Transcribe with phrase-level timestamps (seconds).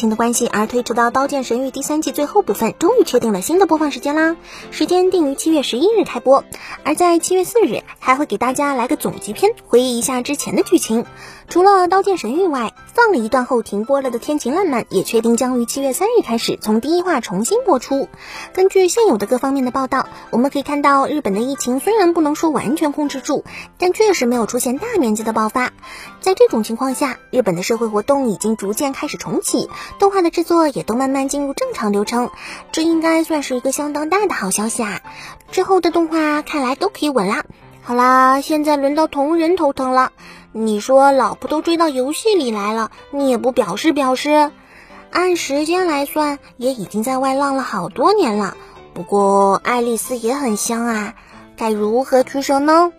[0.00, 4.34] 情的关系而推迟到《刀剑神域》第三季最后部分，终于确定了新的播放时间啦！
[4.70, 6.42] 时间定于七月十一日开播，
[6.84, 11.04] 而在七月四日还会给大家来个总集篇，回忆一下之前的剧情。
[11.50, 18.08] 除了《刀剑神域》外，放了一段后停播了的《天晴烂漫》也确定将于七月三日开始从第一话重新播出。
[18.52, 23.44] 根据现有的各方面的报道，我们可以看到日本的疫情虽然不能说完全控制住，
[23.78, 25.72] 但确实没有出现大面积的爆发。
[26.20, 32.30] 在这种情况下，日本的社会活动已经逐渐开始重启，动画的制作也都慢慢进入正常流程，
[32.72, 35.00] 这应该算是一个相当大的好消息啊！
[35.52, 37.44] 之后的动画看来都可以稳啦。
[37.90, 40.12] 好啦，现在轮到同人头疼了。
[40.52, 44.52] 你说老婆都追到游戏里来了，你也不表示表示？
[45.10, 48.56] 按时间来算，也已经在外浪了好多年了。
[48.94, 51.14] 不过爱丽丝也很香啊，
[51.56, 52.92] 该如何取舍呢？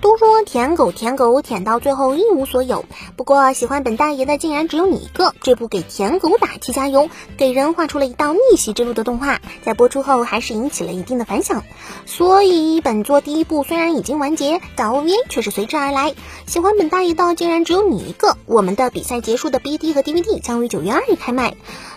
[0.00, 2.84] 都说舔狗舔狗舔到最后一无所有，
[3.16, 5.34] 不过喜欢本大爷的竟然只有你一个。
[5.42, 11.64] 这部给舔狗打气加油，给人画出了一道逆袭之路的动画，在播出后还是引起了一定的反响。
[12.06, 16.14] 所以本作第一部虽然已经完结，但 OVA 却是随之而来。
[16.46, 18.36] 喜欢本大爷的竟然只有你一个。
[18.46, 21.56] 我们的比赛结束的 BD 和 DVD 将于九月二日开卖，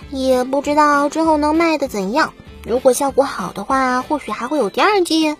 [0.09, 2.33] 也不知道之后能卖的怎样。
[2.65, 5.35] 如果效果好的话，或许还会有第二季。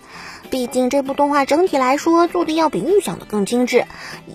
[0.52, 3.86] 毕竟这部动画整体来说做的要比预想的更精致，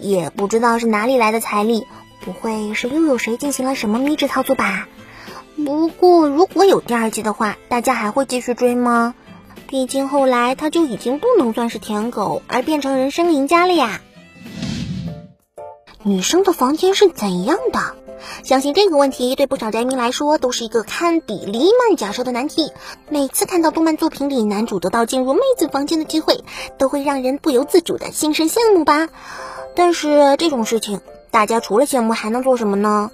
[0.01, 1.85] 也不知道是哪里来的财力，
[2.21, 4.87] 不会是又有谁进行了什么迷之操作吧？
[5.63, 9.13] 不过如果有第二季的话，大家还会继续追吗？
[9.67, 14.01] 毕竟后来他就已经不能算是舔狗，而变成人生赢家了呀。
[16.01, 17.95] 女生的房间是怎样的？
[18.43, 22.71] 相信这个问题对不少宅迷来说都是一个堪比黎曼假设的难题。
[23.09, 26.43] 每次看到动漫作品里男主得到进入妹子房间的机会，
[26.77, 29.09] 都会让人不由自主的心生羡慕吧。
[29.75, 31.01] 但是这种事情，
[31.31, 33.11] 大家除了羡慕还能做什么呢？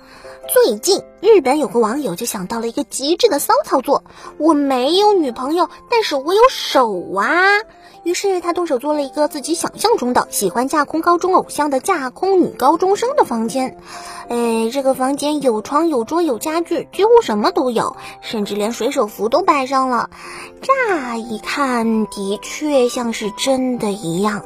[0.53, 4.03] 最近日本有个网友就想到了一个极致的骚操作：
[4.37, 7.33] 我没有女朋友，但是我有手啊。
[8.03, 13.79] 于是他动手做了一个自己想象中的喜欢架空高中偶像的架空女高中生的房间。
[14.29, 20.11] 哎，这个房间有床有桌有家具，几乎什么都有，甚至连水手服都摆上了。
[20.61, 24.43] 乍一看，的确像是真的一样。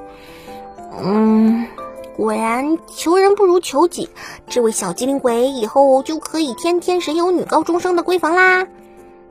[1.04, 1.68] 嗯，
[2.18, 4.10] 果然求人不如求己，
[4.48, 8.68] 这位小机灵鬼以后就可以天天神游女高中生的闺房啦。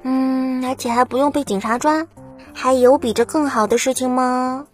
[0.02, 2.06] 嗯，而且还不用被警察抓。
[2.54, 4.64] 还有比这更好的事情吗？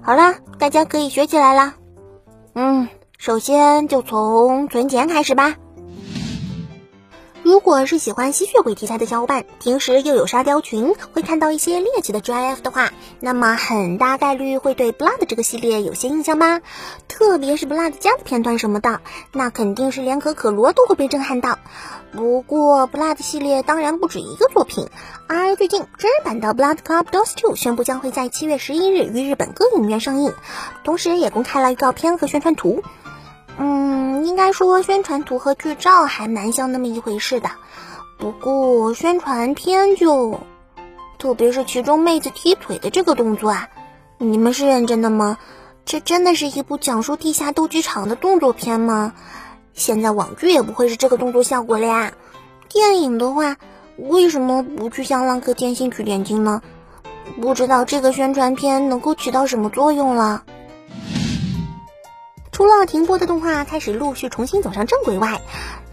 [0.00, 1.74] 好啦，大家可以学起来啦。
[2.54, 2.88] 嗯，
[3.18, 5.56] 首先就从存钱开始吧。
[7.46, 12.90] 如果是喜欢吸血鬼题材的小伙伴，平时又有沙雕群，会看到一些猎奇的 GIF 的话，
[13.20, 16.60] 那么很大概率会对 Blood 这个系列有些印象吧。
[17.06, 21.60] 特别是 Blood 家的片段什么的，那肯定是连可可罗都会被震撼到。
[22.10, 24.88] 不过 Blood 系列当然不止一个作品，
[25.28, 30.34] 而最近真人版的 Blood Club DOS 2宣布将会在七月十一日于日本各影院上映，
[30.82, 32.82] 同时也公开了预告片和宣传图。
[33.58, 37.50] 嗯，应该说宣传图和剧照还蛮像那么一回事的，
[38.18, 40.40] 不过宣传片就，
[41.18, 43.68] 特别是其中妹子踢腿的这个动作啊，
[44.18, 45.38] 你们是认真的吗？
[45.84, 49.14] 这真的是一部讲述地下斗鸡场的动作片吗？
[49.72, 52.12] 现在网剧也不会是这个动作效果了呀，
[52.68, 53.56] 电影的话
[53.96, 56.60] 为什么不去向浪客剑心取点经呢？
[57.40, 60.44] 不知道这个宣传片能够起到什么作用了。
[62.56, 65.42] 除了停播的动画开始陆续重新走上正轨外，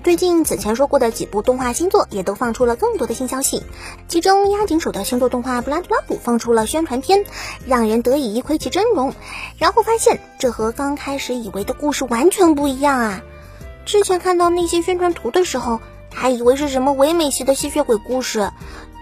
[0.02, 3.64] 最近此前说过的几部动画新作也都放出了更多的新消息。
[4.08, 7.26] 其中押井守的星座动画《布拉德拉普》放出了宣传片，
[7.68, 9.14] 让人得以一窥其真容。
[9.58, 13.22] 然后发现这和刚开始以为的故事完全不一样啊！
[13.86, 15.82] 之前看到那些宣传图的时候，
[16.14, 18.50] 还以为是什么唯美系的吸血鬼故事，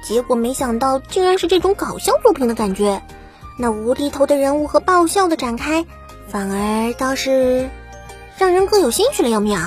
[0.03, 3.03] 结果没想到竟然是这种搞笑作品的感觉。
[3.55, 5.85] 那无厘头的人物和爆笑的展开。
[6.27, 7.69] 反而倒是
[8.37, 9.59] 让人更有兴趣了，要命！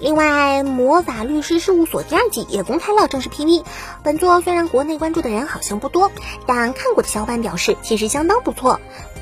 [0.00, 3.64] 另外，《魔法律师事务所》第二季也公开了正式 PV。
[4.04, 6.12] 本作虽然国内关注的人好像不多，
[6.46, 8.80] 但看过的小伙伴表示其实相当不错。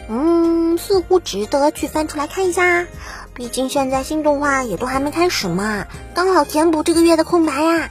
[0.09, 2.87] 嗯，似乎值得去翻出来看一下。
[3.33, 7.91] 毕竟现在新动画也都还没开始嘛，刚好填补这个月的空白呀。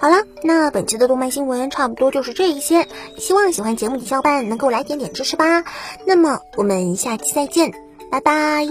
[0.00, 2.86] 好了，那本期的动漫新闻差不多就是这一些，
[3.16, 5.64] 希望喜欢节目的小伙伴能够来点点支持吧。
[6.06, 7.72] 那么我们下期再见，
[8.10, 8.66] 拜拜。